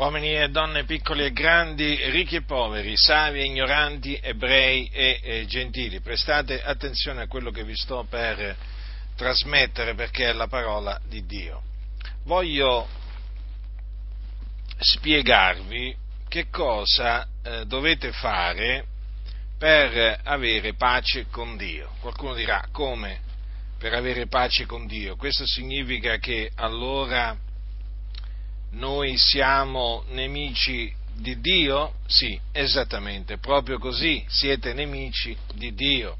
[0.00, 5.44] uomini e donne piccoli e grandi, ricchi e poveri, savi e ignoranti, ebrei e, e
[5.44, 6.00] gentili.
[6.00, 8.56] Prestate attenzione a quello che vi sto per
[9.14, 11.62] trasmettere perché è la parola di Dio.
[12.24, 12.88] Voglio
[14.78, 15.94] spiegarvi
[16.28, 18.86] che cosa eh, dovete fare
[19.58, 21.90] per avere pace con Dio.
[22.00, 23.20] Qualcuno dirà come
[23.78, 25.16] per avere pace con Dio?
[25.16, 27.36] Questo significa che allora
[28.72, 31.94] noi siamo nemici di Dio?
[32.06, 36.16] Sì, esattamente, proprio così, siete nemici di Dio.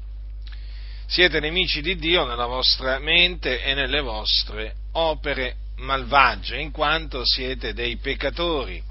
[1.07, 7.73] Siete nemici di Dio nella vostra mente e nelle vostre opere malvagie, in quanto siete
[7.73, 8.81] dei peccatori.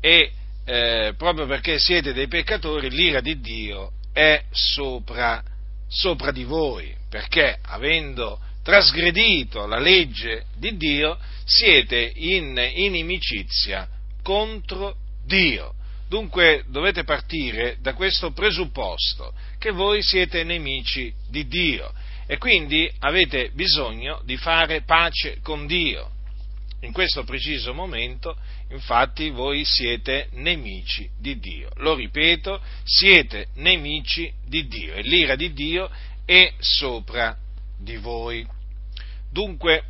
[0.00, 0.32] E
[0.64, 5.42] eh, proprio perché siete dei peccatori, l'ira di Dio è sopra,
[5.88, 13.86] sopra di voi, perché avendo trasgredito la legge di Dio, siete in inimicizia
[14.22, 15.74] contro Dio.
[16.08, 21.92] Dunque dovete partire da questo presupposto, che voi siete nemici di Dio
[22.26, 26.10] e quindi avete bisogno di fare pace con Dio.
[26.80, 28.36] In questo preciso momento,
[28.70, 31.70] infatti, voi siete nemici di Dio.
[31.76, 35.90] Lo ripeto, siete nemici di Dio e l'ira di Dio
[36.24, 37.36] è sopra
[37.84, 38.44] di voi.
[39.30, 39.84] Dunque,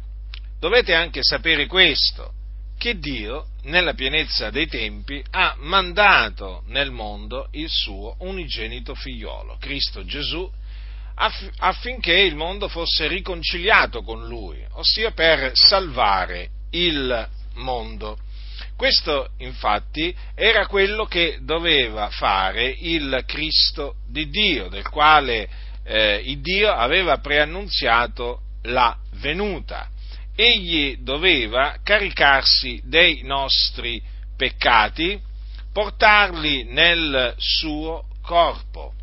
[0.60, 2.32] dovete anche sapere questo,
[2.76, 10.04] che Dio, nella pienezza dei tempi, ha mandato nel mondo il suo unigenito figliolo, Cristo
[10.04, 10.50] Gesù,
[11.58, 18.18] affinché il mondo fosse riconciliato con lui, ossia per salvare il mondo.
[18.76, 25.48] Questo infatti era quello che doveva fare il Cristo di Dio, del quale
[25.84, 29.90] eh, il Dio aveva preannunziato la venuta.
[30.34, 34.02] Egli doveva caricarsi dei nostri
[34.36, 35.20] peccati,
[35.72, 38.94] portarli nel suo corpo.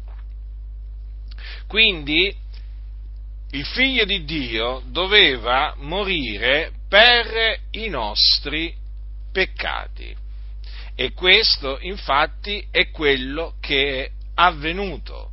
[1.67, 2.35] Quindi
[3.51, 8.75] il figlio di Dio doveva morire per i nostri
[9.31, 10.15] peccati.
[10.95, 15.30] E questo infatti è quello che è avvenuto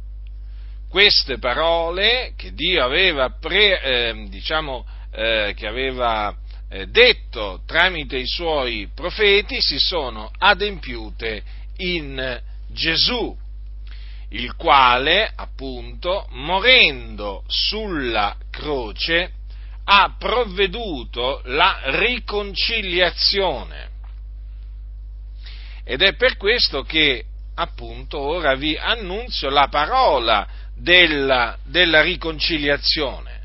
[0.89, 6.35] queste parole che Dio aveva, pre, eh, diciamo, eh, che aveva
[6.71, 11.43] eh, detto tramite i suoi profeti si sono adempiute
[11.79, 13.37] in Gesù,
[14.31, 19.33] il quale appunto morendo sulla croce
[19.85, 23.89] ha provveduto la riconciliazione.
[25.85, 27.25] Ed è per questo che
[27.55, 30.47] appunto ora vi annunzio la parola
[30.79, 33.37] della, della riconciliazione.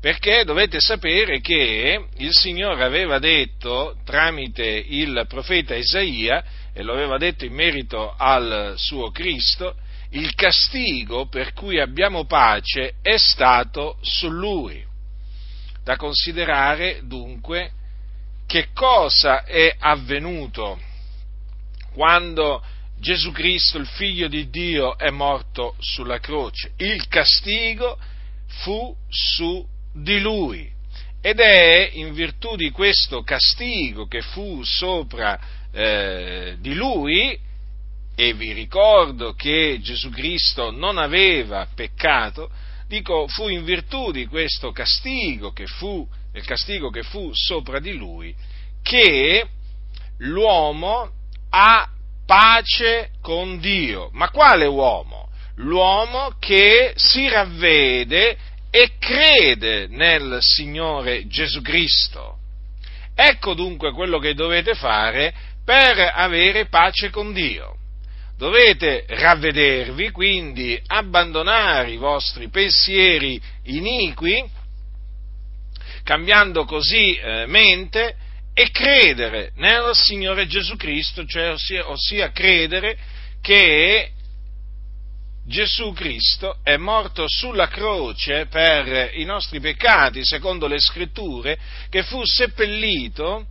[0.00, 7.16] Perché dovete sapere che il Signore aveva detto tramite il profeta Isaia, e lo aveva
[7.16, 9.76] detto in merito al suo Cristo,
[10.10, 14.84] il castigo per cui abbiamo pace è stato su lui.
[15.82, 17.72] Da considerare dunque
[18.46, 20.78] che cosa è avvenuto
[21.94, 22.62] quando
[22.98, 26.72] Gesù Cristo, il figlio di Dio, è morto sulla croce.
[26.78, 27.98] Il castigo
[28.62, 30.70] fu su di lui.
[31.20, 35.38] Ed è in virtù di questo castigo che fu sopra
[35.72, 37.38] eh, di lui,
[38.14, 42.50] e vi ricordo che Gesù Cristo non aveva peccato,
[42.88, 47.92] dico fu in virtù di questo castigo che fu, del castigo che fu sopra di
[47.92, 48.34] lui,
[48.82, 49.46] che
[50.18, 51.10] l'uomo
[51.50, 51.90] ha
[52.26, 54.10] pace con Dio.
[54.12, 55.28] Ma quale uomo?
[55.56, 58.36] L'uomo che si ravvede
[58.70, 62.38] e crede nel Signore Gesù Cristo.
[63.14, 65.32] Ecco dunque quello che dovete fare
[65.64, 67.74] per avere pace con Dio.
[68.36, 74.44] Dovete ravvedervi, quindi abbandonare i vostri pensieri iniqui,
[76.04, 78.14] cambiando così eh, mente
[78.58, 82.96] e credere nel Signore Gesù Cristo, cioè ossia, ossia credere
[83.42, 84.12] che
[85.44, 91.58] Gesù Cristo è morto sulla croce per i nostri peccati, secondo le scritture,
[91.90, 93.46] che fu seppellito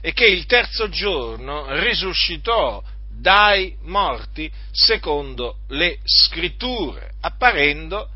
[0.00, 8.08] e che il terzo giorno risuscitò dai morti, secondo le scritture, apparendo,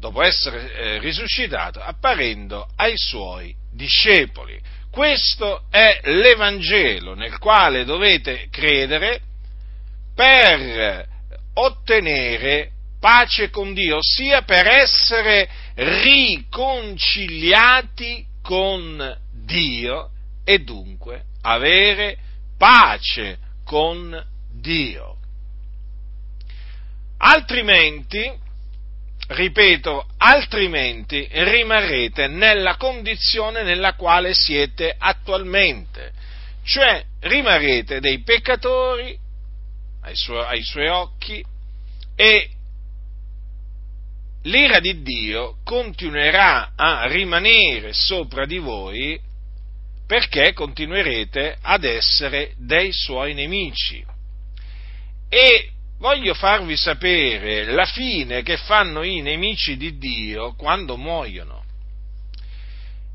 [0.00, 4.60] dopo essere eh, risuscitato, apparendo ai suoi discepoli.
[4.90, 9.20] Questo è l'Evangelo nel quale dovete credere
[10.14, 11.06] per
[11.54, 20.10] ottenere pace con Dio, ossia per essere riconciliati con Dio
[20.44, 22.16] e dunque avere
[22.56, 25.16] pace con Dio.
[27.18, 28.32] Altrimenti,
[29.28, 36.12] ripeto, altrimenti rimarrete nella condizione nella quale siete attualmente,
[36.64, 39.16] cioè rimarrete dei peccatori
[40.02, 41.44] ai, suoi, ai suoi occhi
[42.16, 42.50] e
[44.42, 49.20] l'ira di Dio continuerà a rimanere sopra di voi
[50.06, 54.02] perché continuerete ad essere dei suoi nemici.
[55.28, 61.64] E voglio farvi sapere la fine che fanno i nemici di Dio quando muoiono.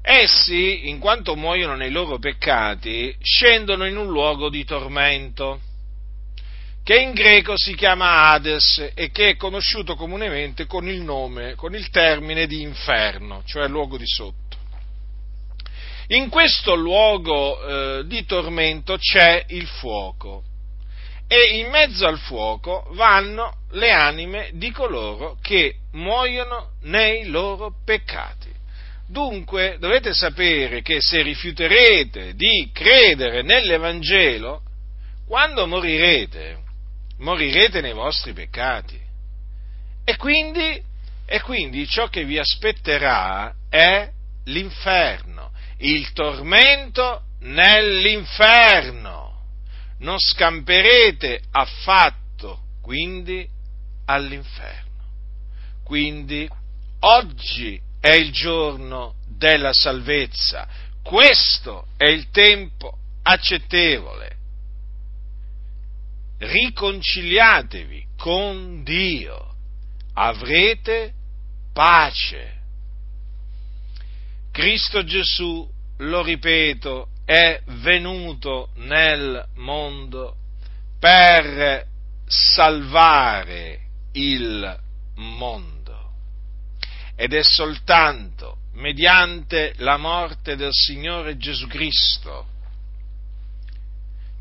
[0.02, 5.62] Essi, in quanto muoiono nei loro peccati, scendono in un luogo di tormento
[6.84, 11.74] che in greco si chiama Hades e che è conosciuto comunemente con il nome, con
[11.74, 14.58] il termine di inferno, cioè luogo di sotto.
[16.08, 20.44] In questo luogo eh, di tormento c'è il fuoco
[21.34, 28.52] e in mezzo al fuoco vanno le anime di coloro che muoiono nei loro peccati.
[29.08, 34.62] Dunque dovete sapere che se rifiuterete di credere nell'Evangelo,
[35.28, 36.60] quando morirete,
[37.18, 39.00] morirete nei vostri peccati.
[40.06, 40.82] E quindi,
[41.26, 44.08] e quindi ciò che vi aspetterà è
[44.46, 49.23] l'inferno, il tormento nell'inferno.
[50.04, 53.48] Non scamperete affatto, quindi,
[54.06, 55.04] all'inferno.
[55.84, 56.48] Quindi,
[57.00, 60.68] oggi è il giorno della salvezza,
[61.02, 64.34] questo è il tempo accettevole
[66.46, 69.56] riconciliatevi con Dio,
[70.14, 71.14] avrete
[71.74, 72.62] pace.
[74.52, 75.68] Cristo Gesù,
[75.98, 80.36] lo ripeto, è venuto nel mondo
[81.00, 81.86] per
[82.26, 83.80] salvare
[84.14, 84.80] il
[85.16, 86.12] mondo.
[87.16, 92.48] Ed è soltanto mediante la morte del Signore Gesù Cristo,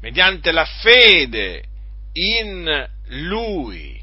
[0.00, 1.64] mediante la fede
[2.12, 4.02] in lui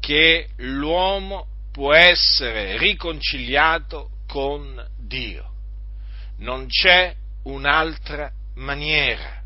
[0.00, 5.46] che l'uomo può essere riconciliato con Dio.
[6.38, 7.14] Non c'è
[7.44, 9.42] un'altra maniera.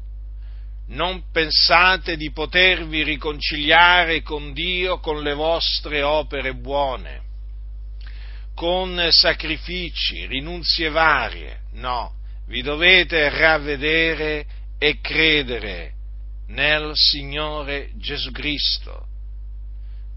[0.88, 7.22] Non pensate di potervi riconciliare con Dio con le vostre opere buone,
[8.54, 11.60] con sacrifici, rinunzie varie.
[11.72, 12.14] No,
[12.46, 14.44] vi dovete ravvedere
[14.78, 15.92] e credere
[16.48, 19.06] nel Signore Gesù Cristo,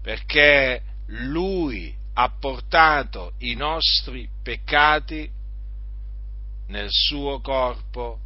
[0.02, 5.30] perché Lui ha portato i nostri peccati
[6.68, 8.18] nel suo corpo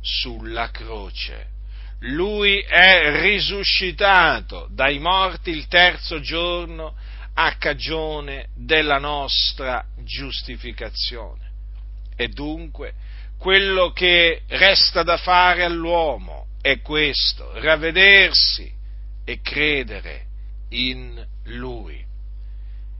[0.00, 1.54] sulla croce.
[2.00, 6.94] Lui è risuscitato dai morti il terzo giorno
[7.34, 11.50] a cagione della nostra giustificazione.
[12.16, 12.94] E dunque
[13.38, 18.72] quello che resta da fare all'uomo è questo, ravvedersi
[19.24, 20.24] e credere
[20.70, 22.04] in Lui.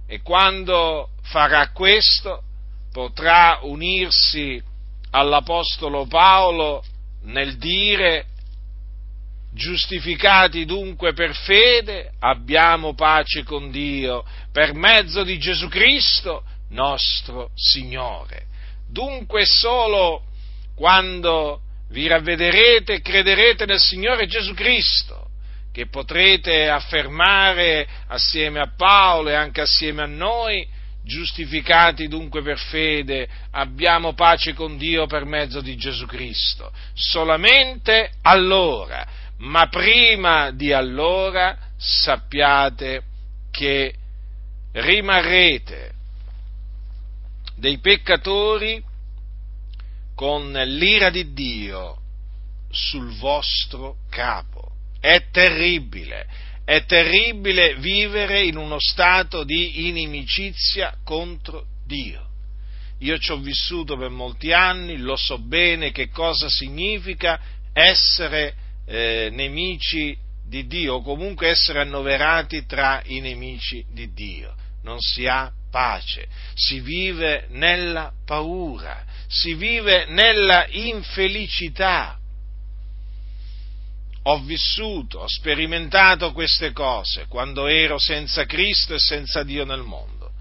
[0.07, 2.43] E quando farà questo
[2.93, 4.63] potrà unirsi
[5.17, 6.85] all'Apostolo Paolo
[7.23, 8.27] nel dire
[9.55, 18.45] giustificati dunque per fede, abbiamo pace con Dio per mezzo di Gesù Cristo, nostro Signore.
[18.87, 20.25] Dunque solo
[20.75, 25.31] quando vi ravvederete e crederete nel Signore Gesù Cristo,
[25.73, 30.69] che potrete affermare assieme a Paolo e anche assieme a noi,
[31.07, 36.73] giustificati dunque per fede, abbiamo pace con Dio per mezzo di Gesù Cristo.
[36.95, 39.07] Solamente allora,
[39.39, 43.03] ma prima di allora sappiate
[43.51, 43.95] che
[44.73, 45.93] rimarrete
[47.55, 48.83] dei peccatori
[50.15, 51.99] con l'ira di Dio
[52.71, 54.73] sul vostro capo.
[54.99, 56.27] È terribile,
[56.67, 62.27] è terribile vivere in uno stato di inimicizia contro Dio.
[62.99, 67.39] Io ci ho vissuto per molti anni, lo so bene che cosa significa
[67.73, 68.55] essere
[68.85, 74.53] eh, nemici di Dio o comunque essere annoverati tra i nemici di Dio.
[74.83, 82.19] Non si ha pace, si vive nella paura, si vive nella infelicità.
[84.29, 90.33] Ho vissuto, ho sperimentato queste cose quando ero senza Cristo e senza Dio nel mondo,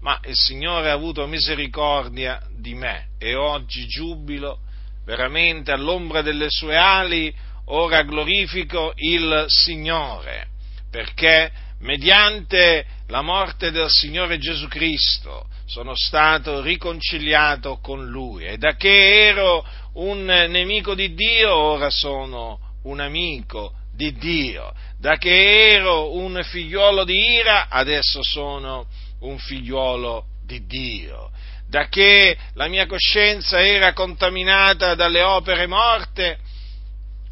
[0.00, 4.60] ma il Signore ha avuto misericordia di me e oggi giubilo
[5.04, 7.34] veramente all'ombra delle sue ali,
[7.66, 10.46] ora glorifico il Signore,
[10.90, 18.46] perché mediante la morte del Signore Gesù Cristo sono stato riconciliato con Lui.
[18.46, 19.62] E da che ero
[19.96, 27.04] un nemico di Dio ora sono un amico di Dio, da che ero un figliuolo
[27.04, 28.86] di ira adesso sono
[29.20, 31.30] un figliuolo di Dio,
[31.68, 36.38] da che la mia coscienza era contaminata dalle opere morte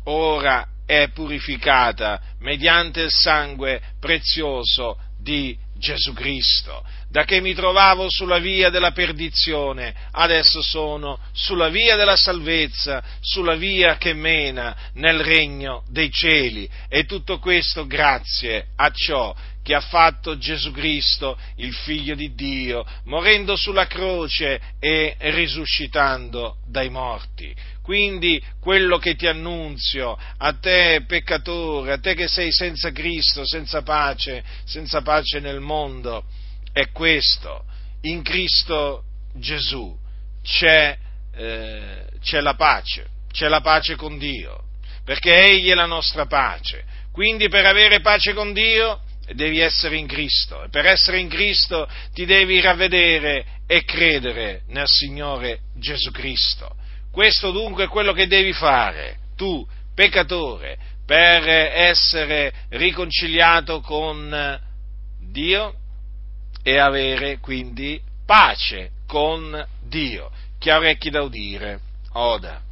[0.05, 6.85] ora è purificata mediante il sangue prezioso di Gesù Cristo.
[7.11, 13.57] Da che mi trovavo sulla via della perdizione, adesso sono sulla via della salvezza, sulla
[13.57, 16.71] via che mena nel regno dei cieli.
[16.89, 22.85] E tutto questo grazie a ciò che ha fatto Gesù Cristo, il Figlio di Dio,
[23.05, 27.55] morendo sulla croce e risuscitando dai morti.
[27.83, 33.83] Quindi quello che ti annunzio a te peccatore, a te che sei senza Cristo, senza
[33.83, 36.25] pace, senza pace nel mondo,
[36.73, 37.65] è questo.
[38.03, 39.05] In Cristo
[39.35, 39.97] Gesù
[40.43, 40.97] c'è,
[41.35, 44.65] eh, c'è la pace, c'è la pace con Dio,
[45.05, 46.85] perché Egli è la nostra pace.
[47.13, 49.01] Quindi per avere pace con Dio
[49.35, 54.87] devi essere in Cristo e per essere in Cristo ti devi ravvedere e credere nel
[54.87, 56.75] Signore Gesù Cristo.
[57.11, 64.61] Questo dunque è quello che devi fare, tu, peccatore, per essere riconciliato con
[65.31, 65.75] Dio
[66.63, 70.31] e avere quindi pace con Dio.
[70.59, 71.81] Chi ha orecchi da udire,
[72.13, 72.72] oda.